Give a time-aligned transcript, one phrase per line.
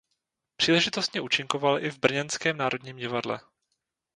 [0.55, 3.39] Příležitostně účinkoval i v brněnském Národním divadle.